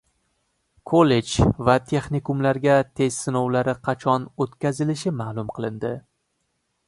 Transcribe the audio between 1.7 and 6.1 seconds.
texnikumlarga test sinovlari qachon o‘tkazilishi ma’lum qilindi